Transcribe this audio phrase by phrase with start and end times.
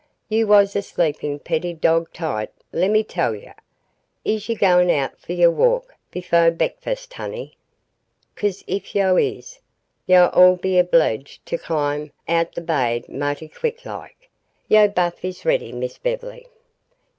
[0.29, 3.51] Yo' was a sleepin' p'etty doggone tight, lemme tell yo'.
[4.25, 7.55] Is yo' goin' out fo' yo' walk befo' b'eakfus, honey?
[8.33, 9.59] 'Cause if yo' is,
[10.07, 14.27] yo' all 'll be obleeged to climb out'n dat baid maghty quick like.
[14.67, 16.47] Yo' baf is ready, Miss Bev'ly."